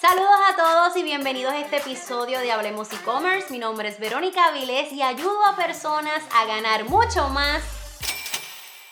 [0.00, 3.50] Saludos a todos y bienvenidos a este episodio de Hablemos e-commerce.
[3.50, 7.64] Mi nombre es Verónica Vilés y ayudo a personas a ganar mucho más,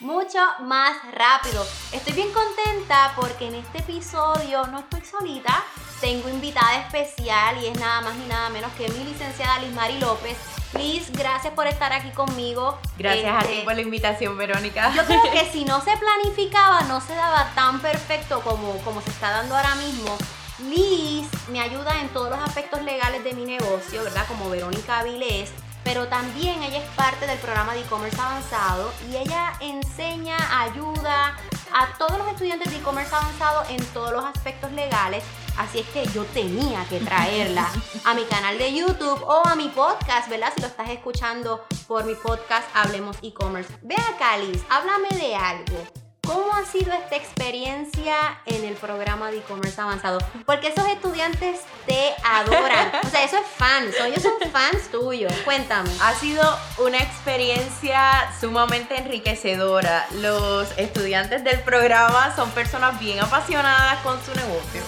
[0.01, 1.65] mucho más rápido.
[1.93, 5.63] Estoy bien contenta porque en este episodio no estoy solita.
[6.01, 10.01] Tengo invitada especial y es nada más ni nada menos que mi licenciada Liz Mari
[10.01, 10.37] López.
[10.77, 12.81] Liz, gracias por estar aquí conmigo.
[12.99, 14.93] Gracias a ti Este, por la invitación, Verónica.
[14.93, 19.11] Yo creo que si no se planificaba, no se daba tan perfecto como, como se
[19.11, 20.19] está dando ahora mismo.
[20.59, 24.27] Liz me ayuda en todos los aspectos legales de mi negocio, ¿verdad?
[24.27, 25.53] Como Verónica Avilés,
[25.85, 31.37] pero también ella es parte del programa de e-commerce avanzado y ella enseña, ayuda
[31.73, 35.23] a todos los estudiantes de e-commerce avanzado en todos los aspectos legales.
[35.59, 37.71] Así es que yo tenía que traerla
[38.05, 40.53] a mi canal de YouTube o a mi podcast, ¿verdad?
[40.55, 43.73] Si lo estás escuchando por mi podcast Hablemos e-commerce.
[43.83, 46.06] Ve acá, Liz, háblame de algo.
[46.27, 48.17] ¿Cómo ha sido esta experiencia
[48.47, 50.19] en el programa de e-commerce avanzado?
[50.45, 52.91] Porque esos estudiantes te adoran.
[53.05, 53.95] O sea, eso es fans.
[54.05, 55.33] Ellos son fans tuyos.
[55.45, 55.89] Cuéntame.
[56.03, 56.43] Ha sido
[56.79, 60.09] una experiencia sumamente enriquecedora.
[60.15, 64.83] Los estudiantes del programa son personas bien apasionadas con su negocio.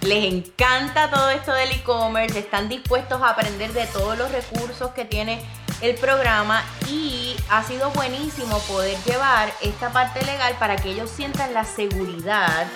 [0.00, 5.04] Les encanta todo esto del e-commerce, están dispuestos a aprender de todos los recursos que
[5.04, 5.42] tiene
[5.82, 11.52] el programa y ha sido buenísimo poder llevar esta parte legal para que ellos sientan
[11.52, 12.66] la seguridad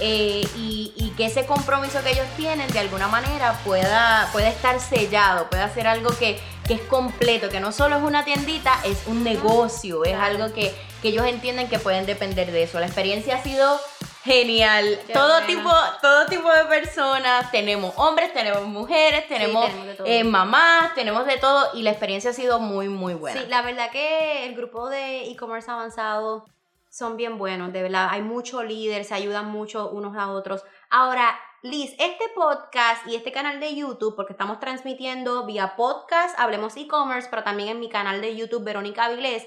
[0.00, 4.80] eh, y, y que ese compromiso que ellos tienen de alguna manera pueda, pueda estar
[4.80, 9.06] sellado, pueda ser algo que, que es completo, que no solo es una tiendita, es
[9.06, 12.80] un negocio, es algo que, que ellos entienden que pueden depender de eso.
[12.80, 13.78] La experiencia ha sido
[14.22, 14.98] genial.
[15.06, 15.46] Qué todo bueno.
[15.46, 15.70] tipo,
[16.00, 20.06] todo tipo de personas, tenemos hombres, tenemos mujeres, tenemos, tenemos de todo.
[20.06, 23.40] eh, mamás, tenemos de todo y la experiencia ha sido muy, muy buena.
[23.40, 26.46] Sí, la verdad que el grupo de e-commerce avanzado
[26.90, 28.08] son bien buenos, de verdad.
[28.10, 30.64] Hay mucho líder, se ayudan mucho unos a otros.
[30.90, 36.76] Ahora, Liz, este podcast y este canal de YouTube, porque estamos transmitiendo vía podcast, hablemos
[36.76, 39.46] e-commerce, pero también en mi canal de YouTube, Verónica Avilés.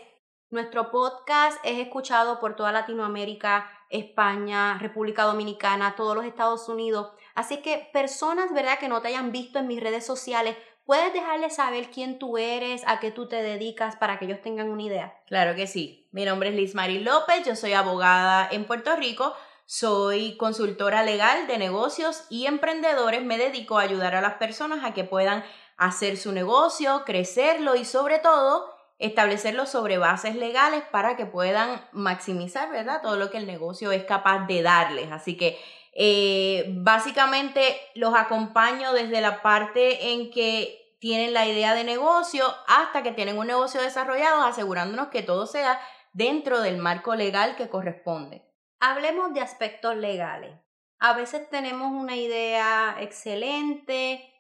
[0.50, 7.12] Nuestro podcast es escuchado por toda Latinoamérica, España, República Dominicana, todos los Estados Unidos.
[7.34, 11.56] Así que personas, ¿verdad?, que no te hayan visto en mis redes sociales, puedes dejarles
[11.56, 15.20] saber quién tú eres, a qué tú te dedicas, para que ellos tengan una idea.
[15.28, 16.08] Claro que sí.
[16.12, 19.34] Mi nombre es Liz Mari López, yo soy abogada en Puerto Rico,
[19.66, 23.24] soy consultora legal de negocios y emprendedores.
[23.24, 25.44] Me dedico a ayudar a las personas a que puedan
[25.76, 32.72] hacer su negocio, crecerlo y sobre todo establecerlo sobre bases legales para que puedan maximizar,
[32.72, 33.02] ¿verdad?
[33.02, 35.12] Todo lo que el negocio es capaz de darles.
[35.12, 35.60] Así que
[35.94, 43.04] eh, básicamente los acompaño desde la parte en que tienen la idea de negocio hasta
[43.04, 45.80] que tienen un negocio desarrollado, asegurándonos que todo sea
[46.14, 48.44] dentro del marco legal que corresponde.
[48.80, 50.52] Hablemos de aspectos legales.
[51.00, 54.35] A veces tenemos una idea excelente,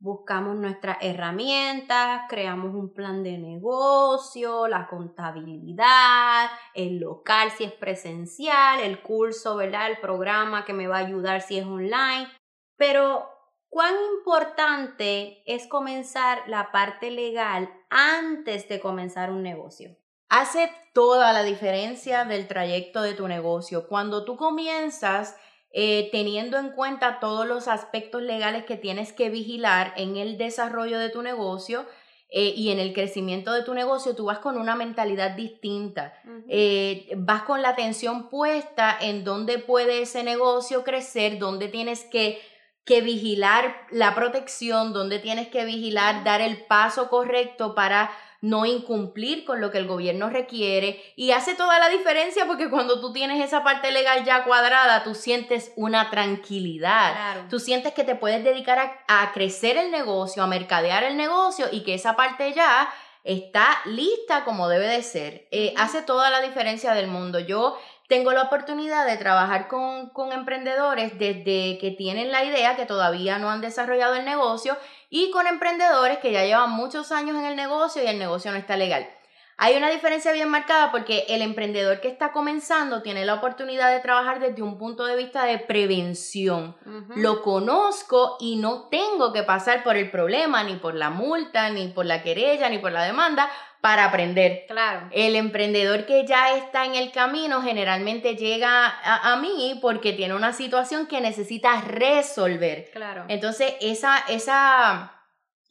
[0.00, 8.80] buscamos nuestras herramientas, creamos un plan de negocio, la contabilidad, el local si es presencial,
[8.80, 9.90] el curso, ¿verdad?
[9.90, 12.28] El programa que me va a ayudar si es online.
[12.76, 13.28] Pero,
[13.68, 19.96] ¿cuán importante es comenzar la parte legal antes de comenzar un negocio?
[20.28, 23.88] Hace toda la diferencia del trayecto de tu negocio.
[23.88, 25.36] Cuando tú comienzas
[25.70, 30.98] eh, teniendo en cuenta todos los aspectos legales que tienes que vigilar en el desarrollo
[30.98, 31.86] de tu negocio
[32.30, 36.12] eh, y en el crecimiento de tu negocio, tú vas con una mentalidad distinta.
[36.48, 42.38] Eh, vas con la atención puesta en dónde puede ese negocio crecer, dónde tienes que,
[42.84, 48.10] que vigilar la protección, dónde tienes que vigilar, dar el paso correcto para
[48.40, 53.00] no incumplir con lo que el gobierno requiere y hace toda la diferencia porque cuando
[53.00, 57.12] tú tienes esa parte legal ya cuadrada, tú sientes una tranquilidad.
[57.12, 57.44] Claro.
[57.50, 61.66] Tú sientes que te puedes dedicar a, a crecer el negocio, a mercadear el negocio
[61.72, 62.88] y que esa parte ya
[63.24, 65.48] está lista como debe de ser.
[65.50, 65.74] Eh.
[65.76, 67.38] Hace toda la diferencia del mundo.
[67.38, 67.78] Yo
[68.08, 73.38] tengo la oportunidad de trabajar con, con emprendedores desde que tienen la idea, que todavía
[73.38, 74.78] no han desarrollado el negocio,
[75.10, 78.58] y con emprendedores que ya llevan muchos años en el negocio y el negocio no
[78.58, 79.08] está legal.
[79.60, 83.98] Hay una diferencia bien marcada porque el emprendedor que está comenzando tiene la oportunidad de
[83.98, 86.76] trabajar desde un punto de vista de prevención.
[87.16, 91.88] Lo conozco y no tengo que pasar por el problema, ni por la multa, ni
[91.88, 94.64] por la querella, ni por la demanda para aprender.
[94.66, 95.08] Claro.
[95.12, 100.34] El emprendedor que ya está en el camino generalmente llega a, a mí porque tiene
[100.34, 102.90] una situación que necesita resolver.
[102.92, 103.24] Claro.
[103.28, 105.12] Entonces, esa, esa,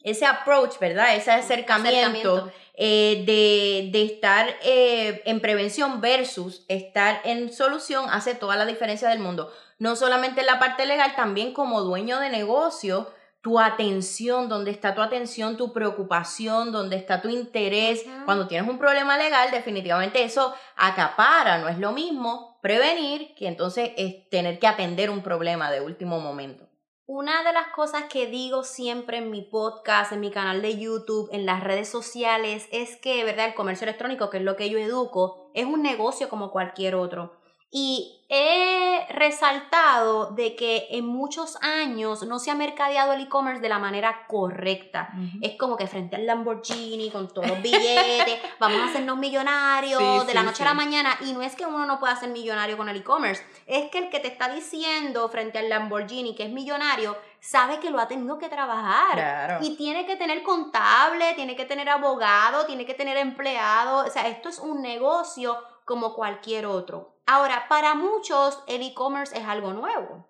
[0.02, 1.14] ese approach, ¿verdad?
[1.16, 8.54] Ese acercamiento, eh, de, de, estar eh, en prevención versus estar en solución hace toda
[8.54, 9.52] la diferencia del mundo.
[9.78, 14.94] No solamente en la parte legal, también como dueño de negocio, tu atención, dónde está
[14.94, 18.04] tu atención, tu preocupación, dónde está tu interés.
[18.24, 23.92] Cuando tienes un problema legal, definitivamente eso acapara, no es lo mismo prevenir que entonces
[23.96, 26.68] es tener que atender un problema de último momento.
[27.10, 31.30] Una de las cosas que digo siempre en mi podcast, en mi canal de YouTube,
[31.32, 33.46] en las redes sociales, es que, ¿verdad?
[33.46, 37.37] El comercio electrónico, que es lo que yo educo, es un negocio como cualquier otro.
[37.70, 43.68] Y he resaltado de que en muchos años no se ha mercadeado el e-commerce de
[43.68, 45.10] la manera correcta.
[45.40, 50.34] Es como que frente al Lamborghini con todos los billetes, vamos a hacernos millonarios de
[50.34, 51.18] la noche a la mañana.
[51.26, 54.10] Y no es que uno no pueda ser millonario con el e-commerce, es que el
[54.10, 58.38] que te está diciendo frente al Lamborghini que es millonario, sabe que lo ha tenido
[58.38, 59.58] que trabajar.
[59.62, 64.06] Y tiene que tener contable, tiene que tener abogado, tiene que tener empleado.
[64.06, 67.17] O sea, esto es un negocio como cualquier otro.
[67.30, 70.26] Ahora, para muchos el e-commerce es algo nuevo.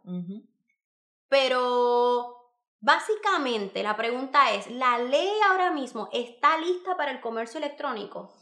[1.29, 8.35] Pero básicamente la pregunta es, ¿la ley ahora mismo está lista para el comercio electrónico?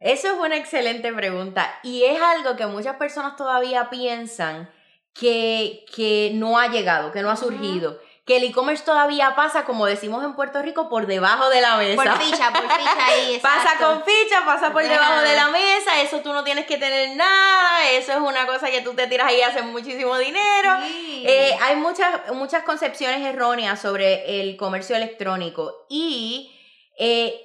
[0.00, 4.68] Eso es una excelente pregunta y es algo que muchas personas todavía piensan
[5.12, 9.84] que, que no ha llegado, que no ha surgido que el e-commerce todavía pasa, como
[9.84, 12.02] decimos en Puerto Rico, por debajo de la mesa.
[12.02, 13.38] Por ficha, por ficha ahí.
[13.42, 17.16] pasa con ficha, pasa por debajo de la mesa, eso tú no tienes que tener
[17.16, 20.78] nada, eso es una cosa que tú te tiras ahí y haces muchísimo dinero.
[20.82, 26.58] Eh, hay muchas, muchas concepciones erróneas sobre el comercio electrónico y
[26.98, 27.40] eh,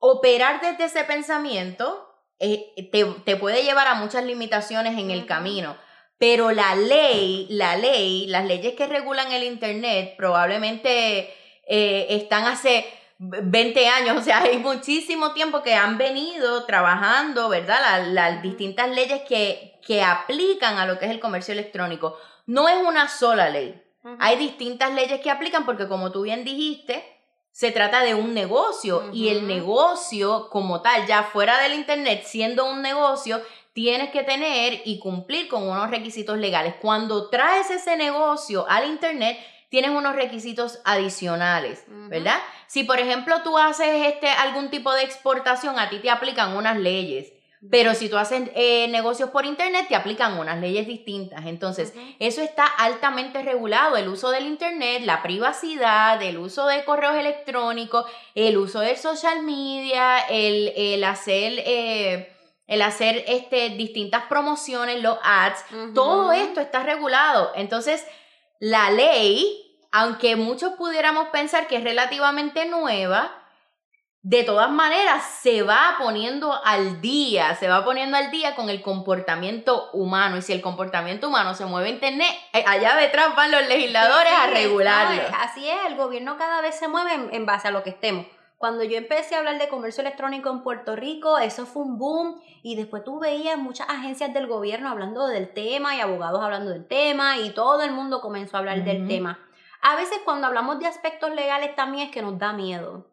[0.00, 2.90] operar desde ese pensamiento eh,
[3.24, 5.76] te, puede llevar a muchas limitaciones en el camino.
[6.18, 11.34] Pero la ley, la ley, las leyes que regulan el Internet probablemente
[11.66, 12.86] eh, están hace
[13.18, 18.06] 20 años, o sea, hay muchísimo tiempo que han venido trabajando, ¿verdad?
[18.08, 22.16] Las, distintas leyes que, que aplican a lo que es el comercio electrónico.
[22.46, 23.80] No es una sola ley.
[24.18, 27.02] Hay distintas leyes que aplican porque como tú bien dijiste,
[27.52, 32.68] se trata de un negocio y el negocio como tal, ya fuera del Internet, siendo
[32.68, 33.40] un negocio,
[33.74, 36.76] tienes que tener y cumplir con unos requisitos legales.
[36.80, 39.36] Cuando traes ese negocio al Internet,
[39.68, 42.38] tienes unos requisitos adicionales, ¿verdad?
[42.68, 46.78] Si por ejemplo tú haces este, algún tipo de exportación, a ti te aplican unas
[46.78, 47.32] leyes.
[47.70, 51.46] Pero si tú haces eh, negocios por internet, te aplican unas leyes distintas.
[51.46, 53.96] Entonces, eso está altamente regulado.
[53.96, 58.04] El uso del internet, la privacidad, el uso de correos electrónicos,
[58.34, 62.33] el uso del social media, el, el hacer eh,
[62.66, 65.64] el hacer este, distintas promociones, los ads,
[65.94, 67.52] todo esto está regulado.
[67.54, 68.06] Entonces,
[68.58, 73.44] la ley, aunque muchos pudiéramos pensar que es relativamente nueva,
[74.24, 78.80] de todas maneras se va poniendo al día, se va poniendo al día con el
[78.80, 80.38] comportamiento humano.
[80.38, 84.32] Y si el comportamiento humano se mueve en Internet, eh, allá detrás van los legisladores
[84.32, 85.20] a regularlo.
[85.38, 88.24] así es, el gobierno cada vez se mueve en base a lo que estemos.
[88.64, 92.40] Cuando yo empecé a hablar de comercio electrónico en Puerto Rico, eso fue un boom
[92.62, 96.86] y después tú veías muchas agencias del gobierno hablando del tema y abogados hablando del
[96.86, 99.38] tema y todo el mundo comenzó a hablar del tema.
[99.82, 103.04] A veces cuando hablamos de aspectos legales también es que nos da miedo.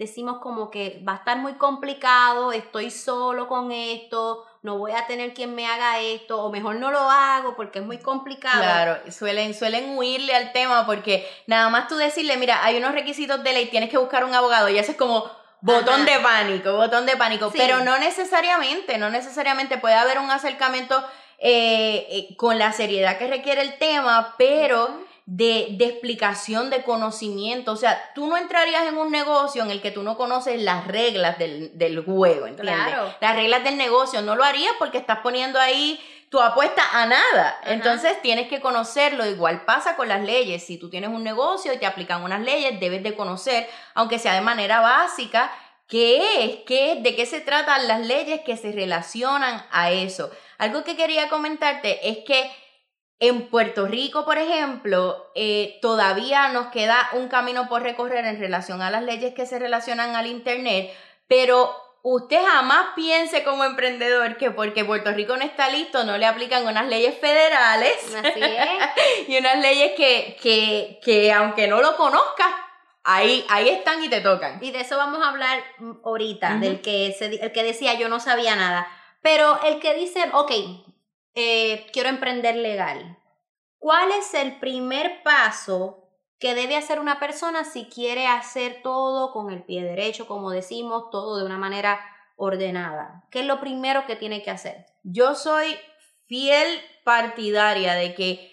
[0.00, 5.06] Decimos como que va a estar muy complicado, estoy solo con esto, no voy a
[5.06, 8.62] tener quien me haga esto, o mejor no lo hago porque es muy complicado.
[8.62, 13.44] Claro, suelen, suelen huirle al tema porque nada más tú decirle, mira, hay unos requisitos
[13.44, 17.04] de ley, tienes que buscar un abogado, y eso es como botón de pánico, botón
[17.04, 20.98] de pánico, pero no necesariamente, no necesariamente puede haber un acercamiento
[21.36, 27.72] eh, eh, con la seriedad que requiere el tema, pero de, explicación, de conocimiento.
[27.72, 30.88] O sea, tú no entrarías en un negocio en el que tú no conoces las
[30.88, 32.74] reglas del, del juego, ¿entiendes?
[32.74, 33.14] Claro.
[33.20, 34.22] Las reglas del negocio.
[34.22, 37.60] No lo harías porque estás poniendo ahí tu apuesta a nada.
[37.64, 39.24] Entonces tienes que conocerlo.
[39.24, 40.66] Igual pasa con las leyes.
[40.66, 44.34] Si tú tienes un negocio y te aplican unas leyes, debes de conocer, aunque sea
[44.34, 45.52] de manera básica,
[45.86, 50.28] qué es, qué es, de qué se tratan las leyes que se relacionan a eso.
[50.58, 52.50] Algo que quería comentarte es que
[53.20, 58.80] en Puerto Rico, por ejemplo, eh, todavía nos queda un camino por recorrer en relación
[58.80, 60.90] a las leyes que se relacionan al Internet,
[61.28, 66.24] pero usted jamás piense como emprendedor que porque Puerto Rico no está listo, no le
[66.24, 67.92] aplican unas leyes federales
[68.24, 69.28] Así es.
[69.28, 72.48] y unas leyes que, que, que aunque no lo conozcas,
[73.04, 74.58] ahí, ahí están y te tocan.
[74.62, 75.62] Y de eso vamos a hablar
[76.04, 78.88] ahorita, del que, el que decía yo no sabía nada.
[79.20, 80.52] Pero el que dice, ok,
[81.34, 83.18] eh, quiero emprender legal.
[83.78, 86.00] ¿Cuál es el primer paso
[86.40, 91.10] ¿Qué debe hacer una persona si quiere hacer todo con el pie derecho, como decimos,
[91.10, 92.00] todo de una manera
[92.36, 93.26] ordenada?
[93.30, 94.86] ¿Qué es lo primero que tiene que hacer?
[95.02, 95.76] Yo soy
[96.28, 98.50] fiel partidaria de que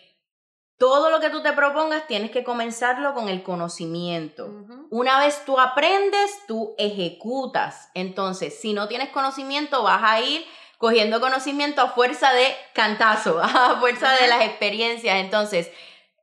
[0.77, 4.49] todo lo que tú te propongas tienes que comenzarlo con el conocimiento.
[4.91, 7.89] Una vez tú aprendes, tú ejecutas.
[7.93, 10.45] Entonces, si no tienes conocimiento, vas a ir
[10.77, 15.17] cogiendo conocimiento a fuerza de cantazo, a fuerza de las experiencias.
[15.17, 15.71] Entonces,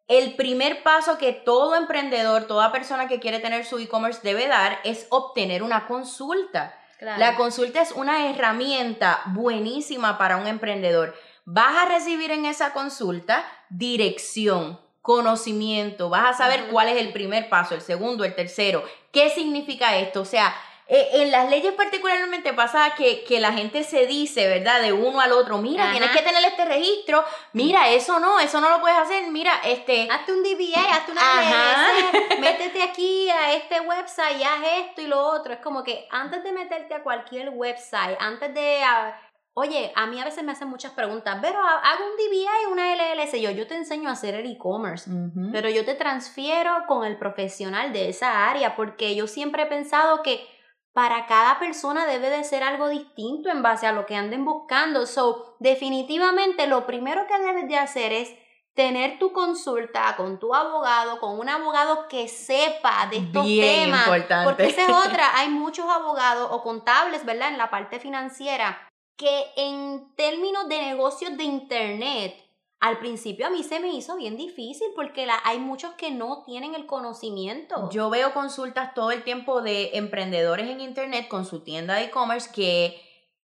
[0.09, 4.79] el primer paso que todo emprendedor, toda persona que quiere tener su e-commerce debe dar
[4.85, 6.79] es obtener una consulta.
[7.01, 11.15] La consulta es una herramienta buenísima para un emprendedor.
[11.45, 17.51] Vas a recibir en esa consulta dirección, conocimiento, vas a saber cuál es el primer
[17.51, 18.83] paso, el segundo, el tercero,
[19.13, 20.55] qué significa esto, o sea,
[20.87, 24.83] eh, en las leyes particularmente pasa que, que, la gente se dice, ¿verdad?
[24.83, 27.25] De uno al otro, mira, tienes que tener este registro,
[27.55, 30.07] mira, eso no, eso no lo puedes hacer, mira, este...
[30.11, 31.23] Hazte un DBA, hazte una
[32.41, 35.55] métete aquí a este website y haz esto y lo otro.
[35.55, 38.83] Es como que antes de meterte a cualquier website, antes de...
[39.57, 42.95] Oye, a mí a veces me hacen muchas preguntas, pero hago un DBA y una
[42.95, 43.41] LLC.
[43.41, 45.09] Yo, yo te enseño a hacer el e-commerce,
[45.53, 50.25] pero yo te transfiero con el profesional de esa área, porque yo siempre he pensado
[50.25, 50.54] que
[50.95, 55.07] para cada persona debe de ser algo distinto en base a lo que anden buscando.
[55.07, 58.33] So, definitivamente lo primero que debes de hacer es
[58.75, 64.07] tener tu consulta con tu abogado, con un abogado que sepa de estos Bien temas.
[64.07, 64.45] Importante.
[64.45, 67.49] Porque esa es otra, hay muchos abogados o contables, ¿verdad?
[67.49, 72.44] En la parte financiera, que en términos de negocios de internet
[72.81, 76.43] al principio a mí se me hizo bien difícil porque la, hay muchos que no
[76.45, 77.89] tienen el conocimiento.
[77.91, 82.51] Yo veo consultas todo el tiempo de emprendedores en Internet con su tienda de e-commerce
[82.53, 83.01] que,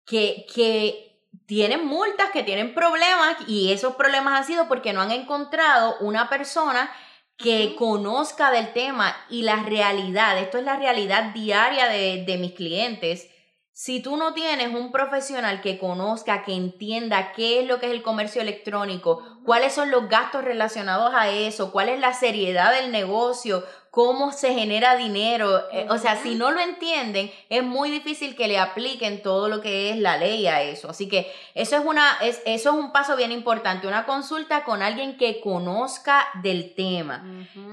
[0.05, 5.11] que, que tienen multas, que tienen problemas y esos problemas han sido porque no han
[5.11, 6.91] encontrado una persona
[7.37, 12.53] que conozca del tema y la realidad, esto es la realidad diaria de, de mis
[12.53, 13.29] clientes
[13.77, 17.91] si tú no tienes un profesional que conozca, que entienda qué es lo que es
[17.91, 22.89] el comercio electrónico, cuáles son los gastos relacionados a eso, cuál es la seriedad del
[22.89, 28.37] negocio, cómo se genera dinero, eh, o sea, si no lo entienden, es muy difícil
[28.37, 30.91] que le apliquen todo lo que es la ley a eso.
[30.91, 34.83] Así que eso es una es, eso es un paso bien importante, una consulta con
[34.83, 37.25] alguien que conozca del tema.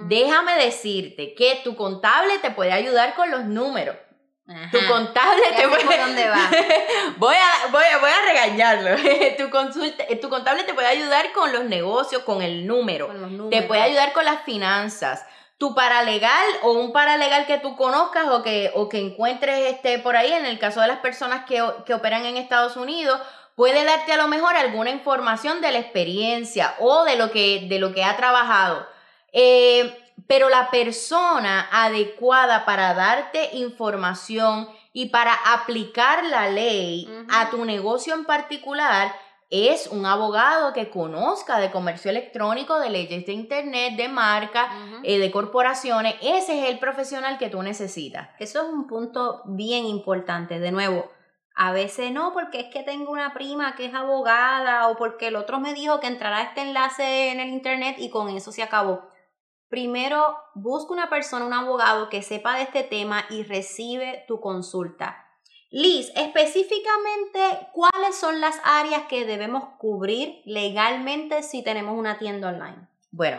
[0.08, 3.94] Déjame decirte que tu contable te puede ayudar con los números.
[4.44, 5.98] Tu contable te puede...
[5.98, 6.50] dónde va.
[7.16, 8.90] voy, a, voy, voy a regañarlo.
[9.38, 13.08] tu, consulta, tu contable te puede ayudar con los negocios, con el número.
[13.50, 15.24] Te puede ayudar con las finanzas.
[15.58, 20.16] Tu paralegal o un paralegal que tú conozcas o que, o que encuentres este, por
[20.16, 23.20] ahí, en el caso de las personas que, que operan en Estados Unidos,
[23.54, 27.78] puede darte a lo mejor alguna información de la experiencia o de lo que, de
[27.78, 28.88] lo que ha trabajado.
[29.32, 37.64] Eh, pero la persona adecuada para darte información y para aplicar la ley a tu
[37.64, 39.14] negocio en particular
[39.52, 44.70] es un abogado que conozca de comercio electrónico, de leyes de internet, de marca,
[45.02, 46.14] eh, de corporaciones.
[46.22, 48.30] Ese es el profesional que tú necesitas.
[48.38, 50.58] Eso es un punto bien importante.
[50.58, 51.10] De nuevo,
[51.54, 55.36] a veces no, porque es que tengo una prima que es abogada o porque el
[55.36, 59.11] otro me dijo que entrará este enlace en el internet y con eso se acabó.
[59.72, 65.26] Primero, busca una persona, un abogado que sepa de este tema y recibe tu consulta.
[65.70, 67.40] Liz, específicamente,
[67.72, 72.86] ¿cuáles son las áreas que debemos cubrir legalmente si tenemos una tienda online?
[73.12, 73.38] Bueno,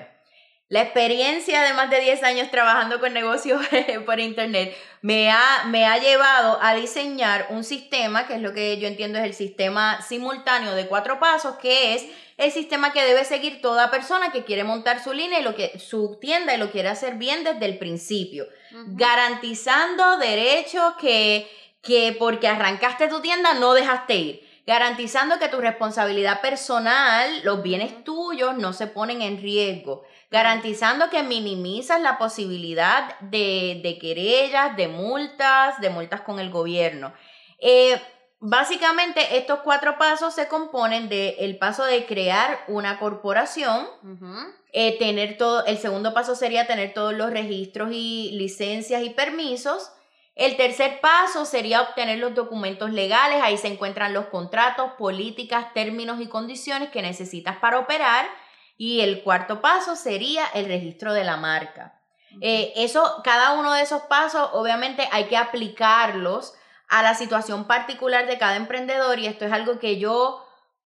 [0.73, 3.61] la experiencia de más de 10 años trabajando con negocios
[4.07, 8.79] por internet me ha, me ha llevado a diseñar un sistema, que es lo que
[8.79, 13.23] yo entiendo es el sistema simultáneo de cuatro pasos, que es el sistema que debe
[13.23, 16.71] seguir toda persona que quiere montar su línea y lo que, su tienda y lo
[16.71, 21.47] quiere hacer bien desde el principio, garantizando derechos que,
[21.83, 24.53] que porque arrancaste tu tienda no dejaste ir.
[24.65, 31.21] Garantizando que tu responsabilidad personal, los bienes tuyos no se ponen en riesgo, garantizando que
[31.21, 37.13] minimizas la posibilidad de, de querellas, de multas, de multas con el gobierno.
[37.59, 38.01] Eh,
[38.39, 43.87] básicamente estos cuatro pasos se componen del el paso de crear una corporación,
[44.71, 49.91] eh, tener todo, el segundo paso sería tener todos los registros y licencias y permisos,
[50.33, 56.19] el tercer paso sería obtener los documentos legales, ahí se encuentran los contratos, políticas, términos
[56.19, 58.25] y condiciones que necesitas para operar.
[58.85, 62.01] Y el cuarto paso sería el registro de la marca.
[62.41, 66.53] Eh, eso, cada uno de esos pasos, obviamente hay que aplicarlos
[66.89, 70.45] a la situación particular de cada emprendedor y esto es algo que yo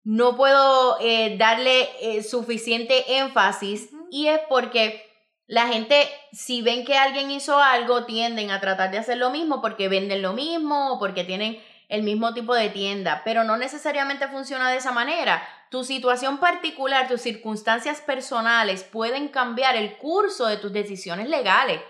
[0.04, 5.06] no puedo eh, darle eh, suficiente énfasis y es porque
[5.46, 9.60] la gente, si ven que alguien hizo algo, tienden a tratar de hacer lo mismo
[9.60, 14.28] porque venden lo mismo o porque tienen el mismo tipo de tienda, pero no necesariamente
[14.28, 15.46] funciona de esa manera.
[15.72, 21.80] Tu situación particular, tus circunstancias personales pueden cambiar el curso de tus decisiones legales.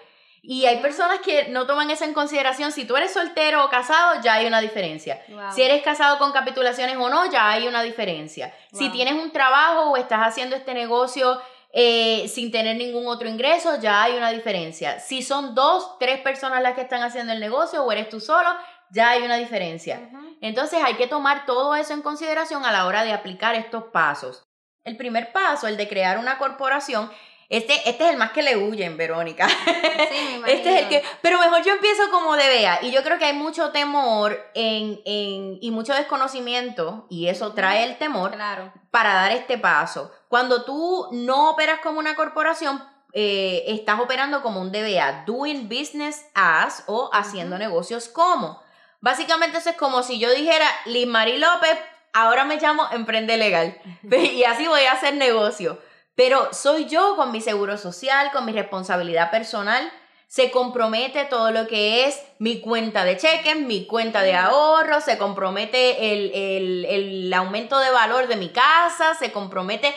[0.40, 2.70] Y hay personas que no toman eso en consideración.
[2.70, 5.20] Si tú eres soltero o casado, ya hay una diferencia.
[5.52, 8.54] Si eres casado con capitulaciones o no, ya hay una diferencia.
[8.72, 11.40] Si tienes un trabajo o estás haciendo este negocio
[11.72, 15.00] eh, sin tener ningún otro ingreso, ya hay una diferencia.
[15.00, 18.48] Si son dos, tres personas las que están haciendo el negocio o eres tú solo,
[18.90, 20.08] ya hay una diferencia.
[20.42, 24.42] Entonces hay que tomar todo eso en consideración a la hora de aplicar estos pasos.
[24.84, 27.10] El primer paso, el de crear una corporación,
[27.52, 29.46] este, este es el más que le huyen, Verónica.
[29.46, 31.04] Sí, me este es el que.
[31.20, 32.78] Pero mejor yo empiezo como de vea.
[32.80, 37.84] Y yo creo que hay mucho temor en, en, y mucho desconocimiento, y eso trae
[37.84, 38.36] el temor
[38.90, 40.10] para dar este paso.
[40.28, 42.82] Cuando tú no operas como una corporación,
[43.12, 48.62] eh, estás operando como un DBA, doing business as o haciendo negocios como.
[49.02, 51.76] Básicamente eso es como si yo dijera, Liz Marie López,
[52.12, 55.78] ahora me llamo Emprende Legal y así voy a hacer negocio.
[56.14, 59.92] Pero soy yo con mi seguro social, con mi responsabilidad personal.
[60.28, 65.18] Se compromete todo lo que es mi cuenta de cheques, mi cuenta de ahorro, se
[65.18, 69.92] compromete el, el, el aumento de valor de mi casa, se compromete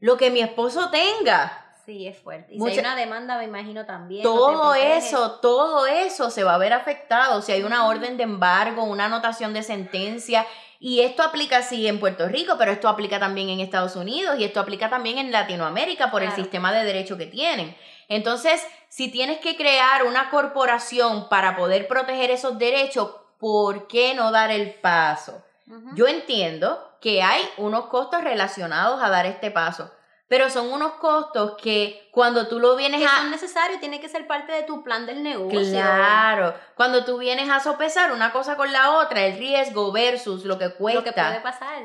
[0.00, 1.65] lo que mi esposo tenga.
[1.86, 2.52] Sí, es fuerte.
[2.52, 4.24] Y si hay una demanda, me imagino también.
[4.24, 7.40] Todo eso, todo eso se va a ver afectado.
[7.42, 10.44] Si hay una orden de embargo, una anotación de sentencia.
[10.80, 14.44] Y esto aplica sí en Puerto Rico, pero esto aplica también en Estados Unidos y
[14.44, 17.74] esto aplica también en Latinoamérica por el sistema de derecho que tienen.
[18.08, 24.32] Entonces, si tienes que crear una corporación para poder proteger esos derechos, ¿por qué no
[24.32, 25.42] dar el paso?
[25.94, 29.90] Yo entiendo que hay unos costos relacionados a dar este paso,
[30.28, 33.18] pero son unos costos que cuando tú lo vienes que a...
[33.18, 35.60] son necesarios, tiene que ser parte de tu plan del negocio.
[35.70, 40.58] Claro, cuando tú vienes a sopesar una cosa con la otra, el riesgo versus lo
[40.58, 41.00] que cuesta.
[41.00, 41.82] Lo que puede pasar.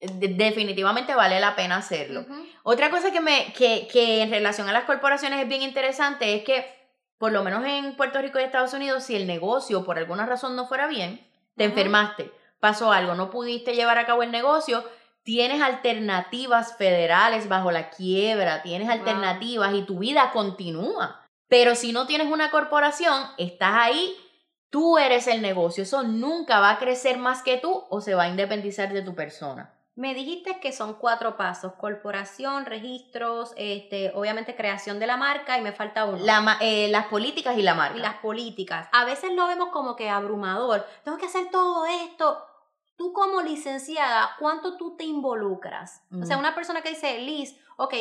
[0.00, 2.24] definitivamente vale la pena hacerlo.
[2.62, 6.44] Otra cosa que, me, que, que en relación a las corporaciones es bien interesante es
[6.44, 6.72] que,
[7.18, 10.54] por lo menos en Puerto Rico y Estados Unidos, si el negocio por alguna razón
[10.54, 11.26] no fuera bien,
[11.56, 14.84] te enfermaste, pasó algo, no pudiste llevar a cabo el negocio,
[15.26, 21.20] tienes alternativas federales bajo la quiebra, tienes alternativas y tu vida continúa.
[21.48, 24.16] Pero si no tienes una corporación, estás ahí,
[24.70, 28.22] tú eres el negocio, eso nunca va a crecer más que tú o se va
[28.22, 29.72] a independizar de tu persona.
[29.96, 35.62] Me dijiste que son cuatro pasos, corporación, registros, este, obviamente creación de la marca y
[35.62, 36.18] me falta uno.
[36.60, 37.96] Eh, las políticas y la marca.
[37.96, 38.88] Y las políticas.
[38.92, 40.86] A veces lo vemos como que abrumador.
[41.02, 42.45] Tengo que hacer todo esto
[42.96, 46.02] tú como licenciada, ¿cuánto tú te involucras?
[46.20, 47.94] O sea, una persona que dice, Liz, ok,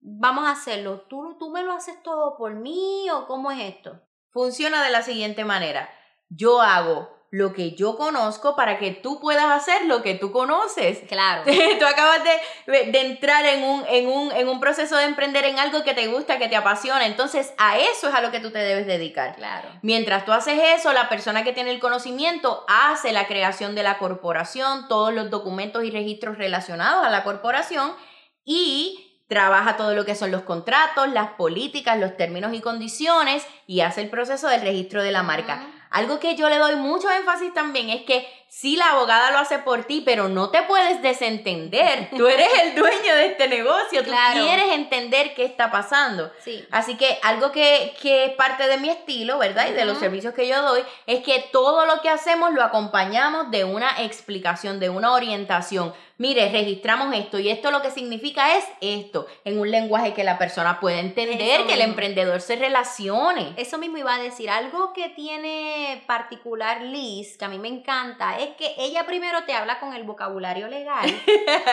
[0.00, 4.00] vamos a hacerlo, ¿Tú, ¿tú me lo haces todo por mí o cómo es esto?
[4.30, 5.88] Funciona de la siguiente manera.
[6.28, 11.00] Yo hago lo que yo conozco para que tú puedas hacer lo que tú conoces.
[11.08, 11.42] Claro.
[11.80, 15.58] tú acabas de, de, entrar en un, en, un, en un proceso de emprender en
[15.58, 17.06] algo que te gusta, que te apasiona.
[17.06, 19.34] Entonces, a eso es a lo que tú te debes dedicar.
[19.34, 19.68] Claro.
[19.82, 23.98] Mientras tú haces eso, la persona que tiene el conocimiento hace la creación de la
[23.98, 27.94] corporación, todos los documentos y registros relacionados a la corporación
[28.44, 33.80] y trabaja todo lo que son los contratos, las políticas, los términos y condiciones y
[33.80, 35.66] hace el proceso del registro de la marca.
[35.94, 39.58] Algo que yo le doy mucho énfasis también es que sí la abogada lo hace
[39.58, 42.08] por ti, pero no te puedes desentender.
[42.16, 46.30] Tú eres el dueño de este negocio, tú quieres entender qué está pasando.
[46.42, 46.64] Sí.
[46.70, 49.68] Así que algo que, que, es parte de mi estilo, ¿verdad?
[49.68, 53.50] Y de los servicios que yo doy, es que todo lo que hacemos lo acompañamos
[53.50, 58.64] de una explicación, de una orientación mire, registramos esto y esto lo que significa es
[58.80, 63.52] esto, en un lenguaje que la persona pueda entender, que el emprendedor se relacione.
[63.56, 68.38] Eso mismo iba a decir, algo que tiene particular Liz, que a mí me encanta,
[68.44, 71.08] es que ella primero te habla con el vocabulario legal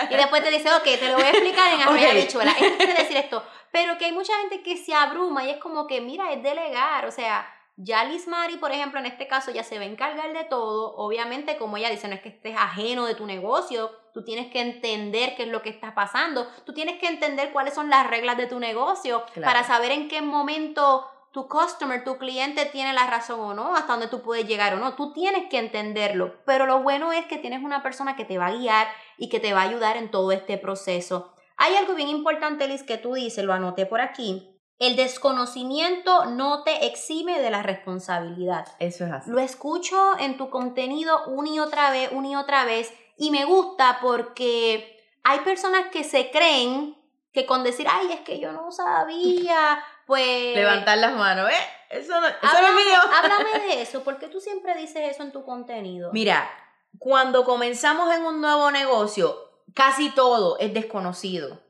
[0.10, 2.22] y después te dice, ok, te lo voy a explicar en arroya okay.
[2.22, 5.88] bichuela, es decir esto, pero que hay mucha gente que se abruma y es como
[5.88, 7.48] que, mira, es delegar, o sea
[7.84, 10.96] ya Liz Mari, por ejemplo, en este caso ya se va a encargar de todo.
[10.98, 14.62] Obviamente, como ella dice, no es que estés ajeno de tu negocio, tú tienes que
[14.62, 18.38] entender qué es lo que está pasando, tú tienes que entender cuáles son las reglas
[18.38, 23.40] de tu negocio para saber en qué momento tu customer, tu cliente tiene la razón
[23.40, 24.96] o no, hasta dónde tú puedes llegar o no.
[24.96, 28.48] Tú tienes que entenderlo, pero lo bueno es que tienes una persona que te va
[28.48, 31.34] a guiar y que te va a ayudar en todo este proceso.
[31.58, 36.64] Hay algo bien importante, Liz, que tú dices, lo anoté por aquí, el desconocimiento no
[36.64, 38.68] te exime de la responsabilidad.
[38.80, 39.30] Eso es así.
[39.30, 43.46] Lo escucho en tu contenido una y otra vez, una y otra vez, y me
[43.46, 46.98] gusta porque hay personas que se creen
[47.32, 50.58] que con decir, ay, es que yo no sabía, pues...
[50.58, 51.56] Levantar las manos, ¿eh?
[51.90, 53.00] Eso no, eso no es Háblame, mío.
[53.16, 56.10] háblame de eso, porque tú siempre dices eso en tu contenido.
[56.12, 56.52] Mira,
[57.00, 59.38] cuando comenzamos en un nuevo negocio,
[59.74, 61.62] casi todo es desconocido.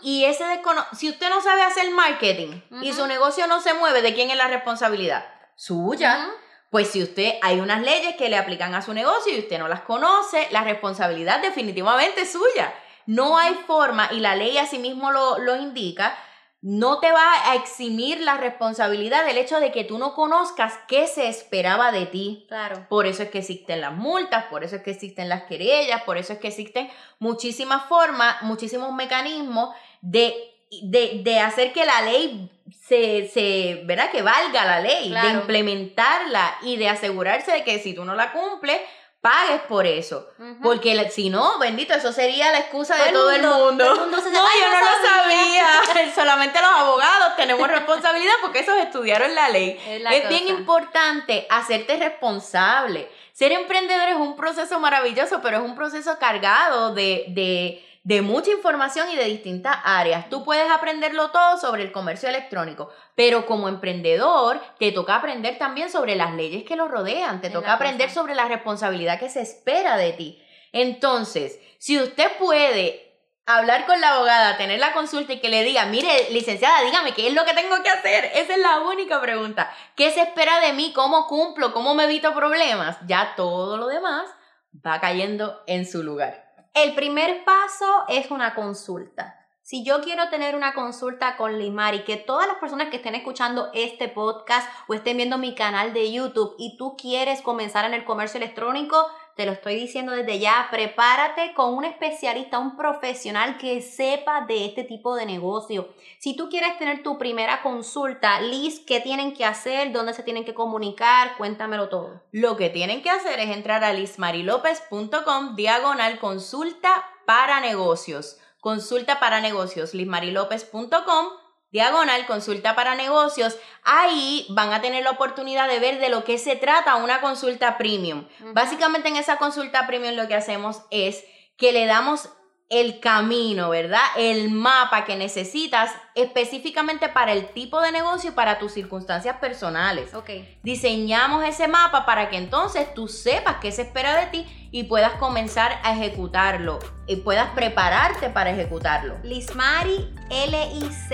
[0.00, 4.00] Y ese descono si usted no sabe hacer marketing y su negocio no se mueve,
[4.00, 5.24] ¿de quién es la responsabilidad?
[5.56, 6.30] Suya.
[6.70, 9.66] Pues si usted hay unas leyes que le aplican a su negocio y usted no
[9.66, 12.72] las conoce, la responsabilidad definitivamente es suya.
[13.06, 16.16] No hay forma, y la ley asimismo lo, lo indica,
[16.60, 21.06] no te va a eximir la responsabilidad del hecho de que tú no conozcas qué
[21.06, 22.46] se esperaba de ti.
[22.48, 22.84] Claro.
[22.88, 26.18] Por eso es que existen las multas, por eso es que existen las querellas, por
[26.18, 26.90] eso es que existen
[27.20, 30.34] muchísimas formas, muchísimos mecanismos de,
[30.82, 32.50] de, de hacer que la ley
[32.86, 34.10] se, se, ¿verdad?
[34.10, 35.28] Que valga la ley, Claro.
[35.28, 38.80] de implementarla y de asegurarse de que si tú no la cumples,
[39.20, 40.28] pagues por eso.
[40.62, 43.84] Porque si no, bendito, eso sería la excusa Todo de todo el mundo- mundo.
[43.84, 46.12] todo el mundo se no, "Ay, yo no lo sabía".
[46.14, 49.80] Solamente los abogados tenemos responsabilidad porque esos estudiaron la ley.
[49.86, 53.10] Es la Es bien importante hacerte responsable.
[53.32, 58.50] Ser emprendedor es un proceso maravilloso, pero es un proceso cargado de, de, de mucha
[58.50, 60.30] información y de distintas áreas.
[60.30, 65.90] Tú puedes aprenderlo todo sobre el comercio electrónico, pero como emprendedor te toca aprender también
[65.90, 68.20] sobre las leyes que lo rodean, te toca aprender cosa.
[68.20, 70.42] sobre la responsabilidad que se espera de ti.
[70.72, 75.84] Entonces, si usted puede hablar con la abogada, tener la consulta y que le diga,
[75.84, 78.24] mire, licenciada, dígame qué es lo que tengo que hacer.
[78.32, 79.70] Esa es la única pregunta.
[79.96, 80.94] ¿Qué se espera de mí?
[80.94, 81.74] ¿Cómo cumplo?
[81.74, 82.96] ¿Cómo me evito problemas?
[83.06, 84.30] Ya todo lo demás
[84.74, 86.47] va cayendo en su lugar.
[86.84, 89.34] El primer paso es una consulta.
[89.62, 93.70] Si yo quiero tener una consulta con Limari, que todas las personas que estén escuchando
[93.74, 98.04] este podcast o estén viendo mi canal de YouTube y tú quieres comenzar en el
[98.04, 99.08] comercio electrónico,
[99.38, 104.64] te lo estoy diciendo desde ya, prepárate con un especialista, un profesional que sepa de
[104.64, 105.90] este tipo de negocio.
[106.18, 109.92] Si tú quieres tener tu primera consulta, Liz, ¿qué tienen que hacer?
[109.92, 111.36] ¿Dónde se tienen que comunicar?
[111.36, 112.20] Cuéntamelo todo.
[112.32, 118.40] Lo que tienen que hacer es entrar a lismarilopez.com diagonal consulta para negocios.
[118.58, 123.56] Consulta para negocios, lismarilopez.com diagonal consulta para negocios.
[123.84, 127.78] Ahí van a tener la oportunidad de ver de lo que se trata una consulta
[127.78, 128.26] premium.
[128.52, 131.24] Básicamente en esa consulta premium lo que hacemos es
[131.56, 132.30] que le damos
[132.70, 134.02] el camino, ¿verdad?
[134.16, 140.12] El mapa que necesitas específicamente para el tipo de negocio y para tus circunstancias personales.
[140.12, 140.28] Ok.
[140.62, 145.14] Diseñamos ese mapa para que entonces tú sepas qué se espera de ti y puedas
[145.14, 149.16] comenzar a ejecutarlo y puedas prepararte para ejecutarlo.
[149.22, 151.08] Lismari, L-I-Z-M-A-R-Y.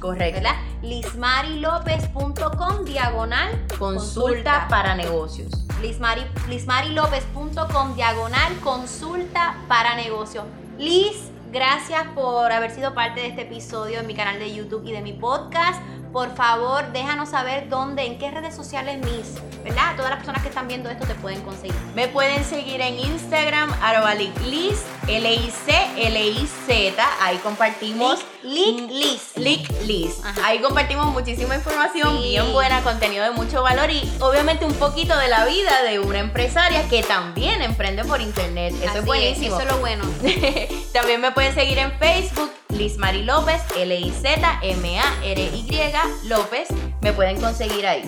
[0.00, 0.40] Correcto.
[0.40, 0.56] ¿Verdad?
[0.82, 5.69] lismarilopez.com diagonal Consulta para negocios.
[5.80, 10.44] Lismari, lismarilopez.com diagonal consulta para negocio.
[10.78, 14.92] Liz, gracias por haber sido parte de este episodio en mi canal de YouTube y
[14.92, 15.80] de mi podcast.
[16.12, 19.94] Por favor, déjanos saber dónde, en qué redes sociales mis, ¿verdad?
[19.96, 21.74] Todas las personas que están viendo esto te pueden conseguir.
[21.94, 27.04] Me pueden seguir en Instagram, arroba Liz, L-I-C-L-I-Z.
[27.20, 28.20] Ahí compartimos.
[28.42, 29.32] Lick Mm, Liz.
[29.36, 30.18] Lick Liz.
[30.24, 30.40] Ajá.
[30.46, 32.30] Ahí compartimos muchísima información, Sí.
[32.30, 36.18] bien buena, contenido de mucho valor y obviamente un poquito de la vida de una
[36.20, 38.74] empresaria que también emprende por internet.
[38.80, 39.56] Eso Así es buenísimo.
[39.58, 40.04] eso es lo bueno.
[40.92, 44.72] También me pueden seguir en Facebook, Liz Mari López, L-I-Z-M-A-R-Y
[46.28, 46.68] López.
[47.02, 48.02] Me pueden conseguir ahí.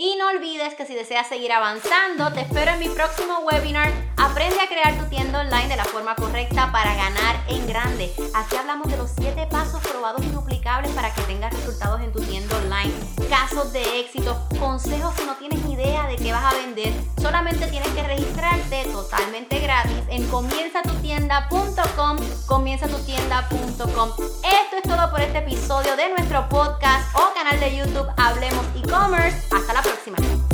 [0.00, 3.92] Y no olvides que si deseas seguir avanzando, te espero en mi próximo webinar.
[4.16, 8.12] Aprende a crear tu tienda online de la forma correcta para ganar en grande.
[8.32, 12.20] Aquí hablamos de los 7 pasos probados y duplicables para que tengas resultados en tu
[12.20, 12.92] tienda online.
[13.28, 16.92] Casos de éxito, consejos si no tienes idea de qué vas a vender.
[17.20, 24.10] Solamente tienes que registrarte totalmente gratis en comienzatutienda.com, comienzatutienda.com.
[24.44, 29.36] Esto es todo por este episodio de nuestro podcast o canal de YouTube Hablemos e-commerce.
[29.50, 30.47] Hasta la próxima.